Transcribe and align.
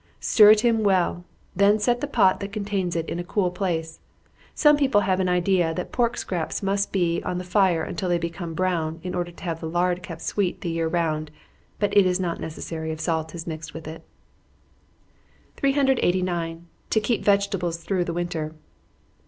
Stir 0.19 0.49
it 0.49 0.65
in 0.65 0.81
well, 0.83 1.25
then 1.55 1.77
set 1.77 2.01
the 2.01 2.07
pot 2.07 2.39
that 2.39 2.51
contains 2.51 2.95
it 2.95 3.07
in 3.07 3.19
a 3.19 3.23
cool 3.23 3.51
place. 3.51 3.99
Some 4.55 4.75
people 4.75 5.01
have 5.01 5.19
an 5.19 5.29
idea 5.29 5.75
that 5.75 5.91
the 5.91 5.95
pork 5.95 6.17
scraps 6.17 6.63
must 6.63 6.91
be 6.91 7.21
on 7.21 7.37
the 7.37 7.43
fire 7.43 7.83
until 7.83 8.09
they 8.09 8.17
become 8.17 8.55
brown, 8.55 8.99
in 9.03 9.13
order 9.13 9.29
to 9.31 9.43
have 9.43 9.59
the 9.59 9.69
lard 9.69 10.01
kept 10.01 10.21
sweet 10.23 10.61
the 10.61 10.71
year 10.71 10.87
round, 10.87 11.29
but 11.77 11.95
it 11.95 12.07
is 12.07 12.19
not 12.19 12.39
necessary, 12.39 12.89
if 12.89 12.99
salt 12.99 13.35
is 13.35 13.45
mixed 13.45 13.75
with 13.75 13.87
it. 13.87 14.01
389. 15.57 16.65
_To 16.89 17.03
keep 17.03 17.23
Vegetables 17.23 17.77
through 17.77 18.03
the 18.03 18.11
Winter. 18.13 18.55